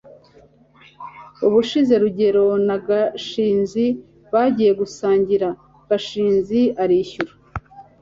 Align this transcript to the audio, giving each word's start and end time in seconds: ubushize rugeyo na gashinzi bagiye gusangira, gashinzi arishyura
ubushize 1.47 1.93
rugeyo 2.03 2.45
na 2.67 2.77
gashinzi 2.87 3.85
bagiye 4.33 4.71
gusangira, 4.79 5.47
gashinzi 5.89 6.61
arishyura 6.83 7.31